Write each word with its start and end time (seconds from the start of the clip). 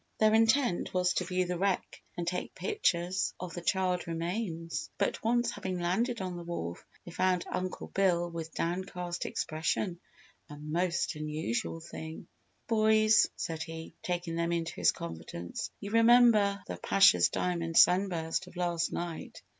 Their 0.17 0.33
intent 0.33 0.95
was 0.95 1.13
to 1.13 1.25
view 1.25 1.45
the 1.45 1.59
wreck 1.59 2.01
and 2.17 2.25
take 2.25 2.55
pictures 2.55 3.35
of 3.39 3.53
the 3.53 3.61
charred 3.61 4.07
remains, 4.07 4.89
but 4.97 5.23
once 5.23 5.51
having 5.51 5.77
landed 5.77 6.21
on 6.21 6.37
the 6.37 6.43
wharf 6.43 6.83
they 7.05 7.11
found 7.11 7.45
Uncle 7.47 7.85
Bill 7.85 8.27
with 8.31 8.55
downcast 8.55 9.27
expression 9.27 9.99
a 10.49 10.57
most 10.57 11.15
unusual 11.15 11.79
thing. 11.81 12.27
"Boys," 12.67 13.27
said 13.35 13.61
he, 13.61 13.93
taking 14.01 14.35
them 14.35 14.51
into 14.51 14.73
his 14.73 14.91
confidence, 14.91 15.69
"you 15.79 15.91
remember 15.91 16.63
the 16.65 16.77
Pasha's 16.77 17.29
diamond 17.29 17.77
sunburst 17.77 18.47
of 18.47 18.55
last 18.55 18.91
night?" 18.91 19.43